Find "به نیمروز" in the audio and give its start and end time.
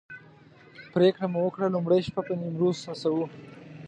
2.27-2.77